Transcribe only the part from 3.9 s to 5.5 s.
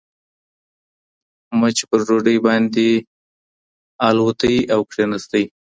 البوتی او کښېناستی.